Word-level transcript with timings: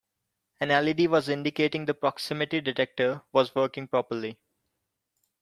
An 0.59 0.69
LED 0.69 1.09
was 1.11 1.29
indicating 1.29 1.85
the 1.85 1.93
proximity 1.93 2.59
detector 2.59 3.21
was 3.31 3.53
working 3.53 3.87
properly. 3.87 4.39